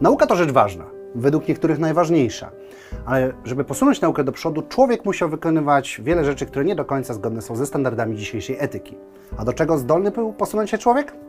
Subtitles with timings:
[0.00, 0.84] Nauka to rzecz ważna,
[1.14, 2.50] według niektórych najważniejsza.
[3.06, 7.14] Ale żeby posunąć naukę do przodu, człowiek musiał wykonywać wiele rzeczy, które nie do końca
[7.14, 8.96] zgodne są ze standardami dzisiejszej etyki.
[9.36, 11.25] A do czego zdolny był posunąć się człowiek?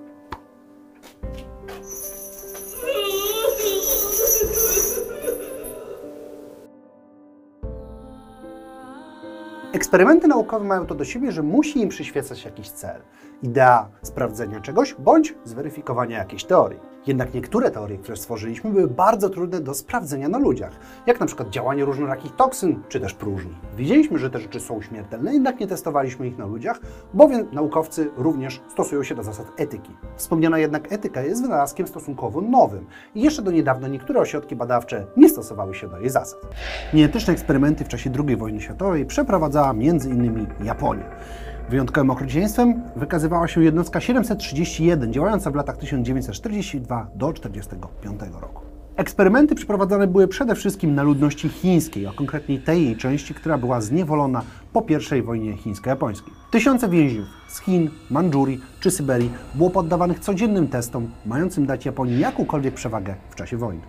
[9.78, 13.02] Eksperymenty naukowe mają to do siebie, że musi im przyświecać jakiś cel,
[13.44, 16.80] idea sprawdzenia czegoś bądź zweryfikowania jakiejś teorii.
[17.08, 20.72] Jednak niektóre teorie, które stworzyliśmy, były bardzo trudne do sprawdzenia na ludziach,
[21.05, 23.55] jak na przykład działanie różnorakich toksyn czy też próżni.
[23.77, 26.80] Wiedzieliśmy, że te rzeczy są śmiertelne, jednak nie testowaliśmy ich na ludziach,
[27.14, 29.91] bowiem naukowcy również stosują się do zasad etyki.
[30.16, 35.30] Wspomniana jednak etyka jest wynalazkiem stosunkowo nowym i jeszcze do niedawna niektóre ośrodki badawcze nie
[35.30, 36.39] stosowały się do jej zasad.
[36.94, 40.48] Nieetyczne eksperymenty w czasie II wojny światowej przeprowadzała m.in.
[40.63, 41.05] Japonia.
[41.70, 48.61] Wyjątkowym okrucieństwem wykazywała się jednostka 731, działająca w latach 1942 do 1945 roku.
[48.95, 53.81] Eksperymenty przeprowadzane były przede wszystkim na ludności chińskiej, a konkretniej tej jej części, która była
[53.81, 54.42] zniewolona
[54.73, 54.86] po
[55.17, 56.33] I wojnie chińsko-japońskiej.
[56.52, 62.73] Tysiące więźniów z Chin, Mandżurii czy Syberii było poddawanych codziennym testom, mającym dać Japonii jakąkolwiek
[62.73, 63.81] przewagę w czasie wojny.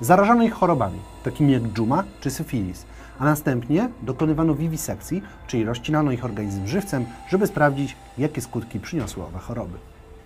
[0.00, 2.86] Zarażano ich chorobami, takimi jak dżuma czy syfilis,
[3.18, 9.38] a następnie dokonywano wiwisekcji, czyli rozcinano ich organizm żywcem, żeby sprawdzić, jakie skutki przyniosły owe
[9.38, 9.78] choroby.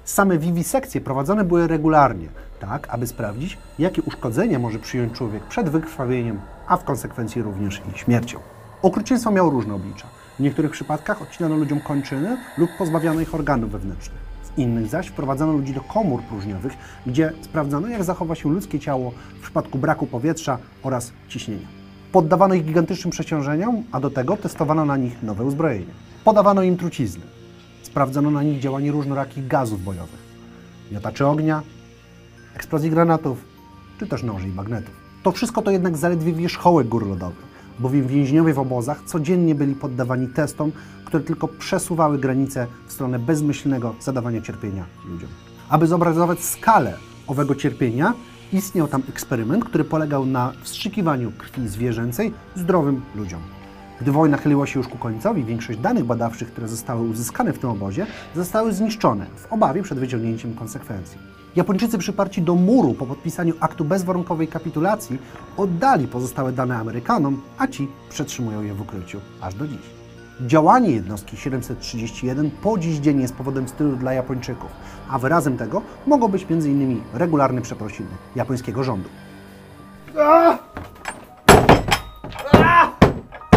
[0.05, 2.29] Same wiwisekcje prowadzone były regularnie,
[2.61, 7.99] tak aby sprawdzić, jakie uszkodzenia może przyjąć człowiek przed wykrwawieniem, a w konsekwencji również i
[7.99, 8.39] śmiercią.
[8.83, 10.07] Okrucieństwo miało różne oblicza.
[10.39, 14.21] W niektórych przypadkach odcinano ludziom kończyny lub pozbawiano ich organów wewnętrznych.
[14.43, 16.73] W innych zaś wprowadzono ludzi do komór próżniowych,
[17.07, 21.80] gdzie sprawdzano, jak zachowa się ludzkie ciało w przypadku braku powietrza oraz ciśnienia.
[22.13, 25.93] Poddawano ich gigantycznym przeciążeniom, a do tego testowano na nich nowe uzbrojenie.
[26.25, 27.23] Podawano im trucizny.
[27.83, 30.21] Sprawdzano na nich działanie różnorakich gazów bojowych,
[30.93, 31.63] miotaczy ognia,
[32.55, 33.45] eksplozji granatów,
[33.99, 34.95] czy też noży i magnetów.
[35.23, 37.47] To wszystko to jednak zaledwie wierzchołek gór lodowych,
[37.79, 40.73] bowiem więźniowie w obozach codziennie byli poddawani testom,
[41.05, 45.29] które tylko przesuwały granice w stronę bezmyślnego zadawania cierpienia ludziom.
[45.69, 46.97] Aby zobrazować skalę
[47.27, 48.15] owego cierpienia,
[48.53, 53.41] istniał tam eksperyment, który polegał na wstrzykiwaniu krwi zwierzęcej zdrowym ludziom.
[54.01, 57.71] Gdy wojna chyliła się już ku końcowi, większość danych badawczych, które zostały uzyskane w tym
[57.71, 61.19] obozie, zostały zniszczone w obawie przed wyciągnięciem konsekwencji.
[61.57, 65.19] Japończycy przyparci do muru po podpisaniu aktu bezwarunkowej kapitulacji
[65.57, 70.00] oddali pozostałe dane Amerykanom, a ci przetrzymują je w ukryciu aż do dziś.
[70.47, 74.71] Działanie jednostki 731 po dziś dzień jest powodem wstydu dla Japończyków,
[75.11, 77.03] a wyrazem tego mogą być m.in.
[77.15, 79.09] regularne przeprosiny japońskiego rządu.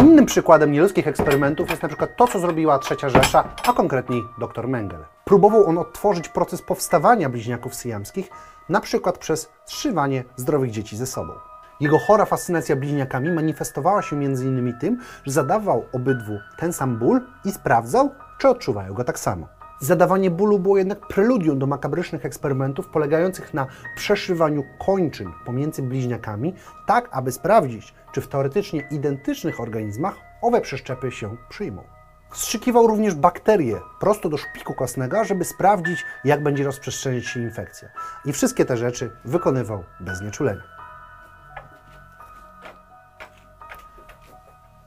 [0.02, 4.68] Innym przykładem nieludzkich eksperymentów jest na przykład to, co zrobiła trzecia Rzesza, a konkretniej dr
[4.68, 5.04] Mengele.
[5.24, 8.30] Próbował on odtworzyć proces powstawania bliźniaków syjamskich,
[8.68, 11.32] na przykład przez zszywanie zdrowych dzieci ze sobą.
[11.80, 14.78] Jego chora fascynacja bliźniakami manifestowała się m.in.
[14.80, 19.48] tym, że zadawał obydwu ten sam ból i sprawdzał, czy odczuwają go tak samo.
[19.80, 26.54] Zadawanie bólu było jednak preludium do makabrycznych eksperymentów polegających na przeszywaniu kończyn pomiędzy bliźniakami,
[26.86, 31.82] tak aby sprawdzić, czy w teoretycznie identycznych organizmach owe przeszczepy się przyjmą.
[32.30, 37.88] Wstrzykiwał również bakterie prosto do szpiku kostnego, żeby sprawdzić, jak będzie rozprzestrzeniać się infekcja.
[38.24, 40.73] I wszystkie te rzeczy wykonywał bez nieczulenia.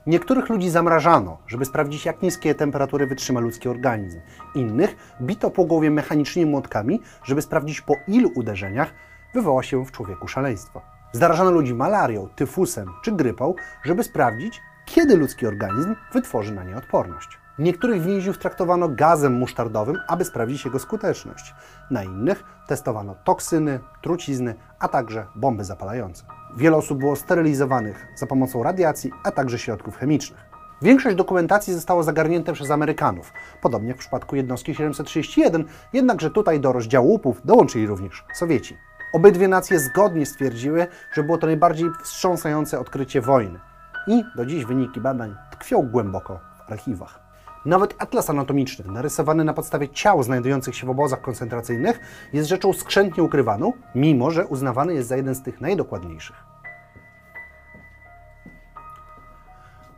[0.08, 4.20] Niektórych ludzi zamrażano, żeby sprawdzić, jak niskie temperatury wytrzyma ludzki organizm.
[4.54, 8.94] Innych bito po głowie mechanicznymi młotkami, żeby sprawdzić, po ilu uderzeniach
[9.34, 10.82] wywoła się w człowieku szaleństwo.
[11.12, 13.54] Zarażano ludzi malarią, tyfusem czy grypą,
[13.84, 17.38] żeby sprawdzić, kiedy ludzki organizm wytworzy na nie odporność.
[17.58, 21.54] Niektórych więźniów traktowano gazem musztardowym, aby sprawdzić jego skuteczność.
[21.90, 26.37] Na innych testowano toksyny, trucizny, a także bomby zapalające.
[26.56, 30.40] Wiele osób było sterylizowanych za pomocą radiacji, a także środków chemicznych.
[30.82, 36.72] Większość dokumentacji zostało zagarnięte przez Amerykanów, podobnie jak w przypadku jednostki 731, jednakże tutaj do
[36.72, 38.76] rozdziału łupów dołączyli również Sowieci.
[39.12, 43.60] Obydwie nacje zgodnie stwierdziły, że było to najbardziej wstrząsające odkrycie wojny.
[44.06, 47.27] I do dziś wyniki badań tkwią głęboko w archiwach.
[47.64, 52.00] Nawet atlas anatomiczny, narysowany na podstawie ciał znajdujących się w obozach koncentracyjnych,
[52.32, 56.36] jest rzeczą skrzętnie ukrywaną, mimo że uznawany jest za jeden z tych najdokładniejszych.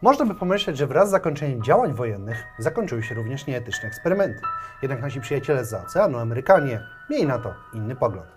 [0.02, 4.40] Można by pomyśleć, że wraz z zakończeniem działań wojennych zakończyły się również nieetyczne eksperymenty.
[4.82, 6.80] Jednak nasi przyjaciele z oceanu, Amerykanie,
[7.10, 8.28] mieli na to inny pogląd.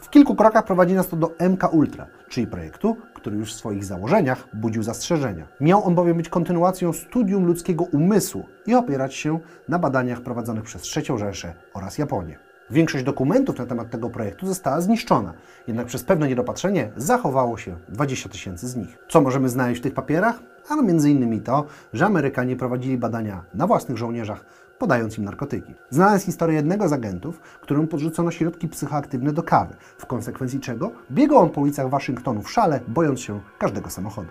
[0.00, 3.84] W kilku krokach prowadzi nas to do MK Ultra, czyli projektu, który już w swoich
[3.84, 5.46] założeniach budził zastrzeżenia.
[5.60, 9.38] Miał on bowiem być kontynuacją studium ludzkiego umysłu i opierać się
[9.68, 12.38] na badaniach prowadzonych przez III Rzeszę oraz Japonię.
[12.70, 15.32] Większość dokumentów na temat tego projektu została zniszczona,
[15.66, 18.98] jednak przez pewne niedopatrzenie zachowało się 20 tysięcy z nich.
[19.08, 20.40] Co możemy znaleźć w tych papierach?
[20.82, 24.44] Między innymi to, że Amerykanie prowadzili badania na własnych żołnierzach,
[24.80, 25.74] podając im narkotyki.
[25.90, 31.38] Znalazł historię jednego z agentów, któremu podrzucono środki psychoaktywne do kawy, w konsekwencji czego biegał
[31.38, 34.28] on po ulicach Waszyngtonu w szale, bojąc się każdego samochodu.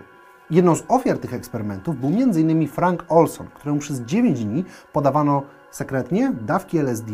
[0.50, 2.68] Jedną z ofiar tych eksperymentów był m.in.
[2.68, 7.12] Frank Olson, któremu przez 9 dni podawano sekretnie dawki LSD,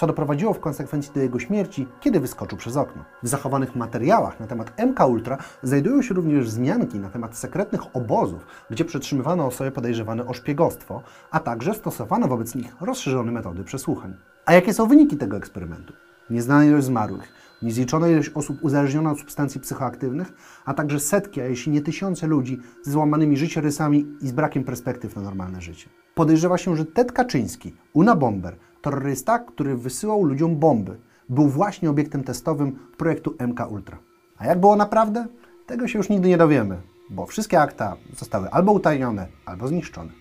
[0.00, 3.04] co doprowadziło w konsekwencji do jego śmierci, kiedy wyskoczył przez okno.
[3.22, 8.46] W zachowanych materiałach na temat MK Ultra znajdują się również wzmianki na temat sekretnych obozów,
[8.70, 14.16] gdzie przetrzymywano osoby podejrzewane o szpiegostwo, a także stosowano wobec nich rozszerzone metody przesłuchań.
[14.46, 15.92] A jakie są wyniki tego eksperymentu?
[16.30, 17.32] Nieznana ilość zmarłych,
[17.62, 20.32] niezliczona ilość osób uzależnionych od substancji psychoaktywnych,
[20.64, 25.16] a także setki, a jeśli nie tysiące ludzi z złamanymi życiorysami i z brakiem perspektyw
[25.16, 25.88] na normalne życie.
[26.14, 30.96] Podejrzewa się, że Ted Kaczyński, Una Bomber, terrorysta, który wysyłał ludziom bomby,
[31.28, 33.98] był właśnie obiektem testowym projektu MK Ultra.
[34.38, 35.26] A jak było naprawdę?
[35.66, 36.80] Tego się już nigdy nie dowiemy,
[37.10, 40.12] bo wszystkie akta zostały albo utajnione, albo zniszczone.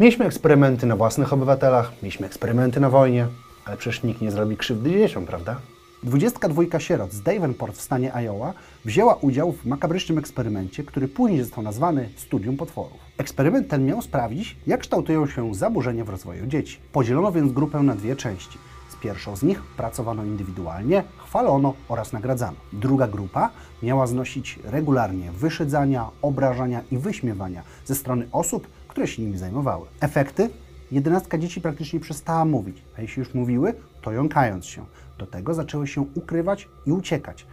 [0.00, 3.26] Mieliśmy eksperymenty na własnych obywatelach, mieliśmy eksperymenty na wojnie,
[3.64, 5.56] ale przecież nikt nie zrobi krzywdy dzieciom, prawda?
[6.04, 8.54] 22 sierot z Davenport w stanie Iowa
[8.84, 12.98] wzięła udział w makabrycznym eksperymencie, który później został nazwany Studium Potworów.
[13.18, 16.78] Eksperyment ten miał sprawdzić, jak kształtują się zaburzenia w rozwoju dzieci.
[16.92, 18.58] Podzielono więc grupę na dwie części.
[18.88, 22.56] Z pierwszą z nich pracowano indywidualnie, chwalono oraz nagradzano.
[22.72, 23.50] Druga grupa
[23.82, 29.86] miała znosić regularnie wyszydzania, obrażania i wyśmiewania ze strony osób, które się nimi zajmowały.
[30.00, 30.50] Efekty?
[30.92, 34.84] Jedenastka dzieci praktycznie przestała mówić, a jeśli już mówiły, to jąkając się.
[35.18, 37.46] Do tego zaczęły się ukrywać i uciekać.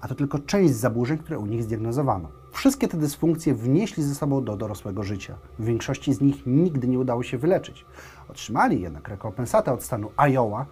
[0.00, 2.28] A to tylko część zaburzeń, które u nich zdiagnozowano.
[2.52, 5.34] Wszystkie te dysfunkcje wnieśli ze sobą do dorosłego życia.
[5.58, 7.84] W większości z nich nigdy nie udało się wyleczyć.
[8.28, 10.66] Otrzymali jednak rekompensatę od stanu Iowa,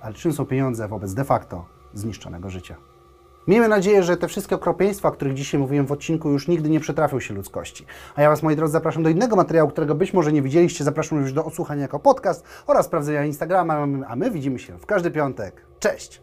[0.00, 1.64] ale czym są pieniądze wobec de facto
[1.94, 2.76] zniszczonego życia?
[3.48, 6.80] Miejmy nadzieję, że te wszystkie okropieństwa, o których dzisiaj mówiłem w odcinku, już nigdy nie
[6.80, 7.86] przytrafią się ludzkości.
[8.14, 10.84] A ja Was, moi drodzy, zapraszam do innego materiału, którego być może nie widzieliście.
[10.84, 15.10] Zapraszam już do odsłuchania jako podcast oraz sprawdzenia Instagrama, a my widzimy się w każdy
[15.10, 15.66] piątek.
[15.78, 16.20] Cześć!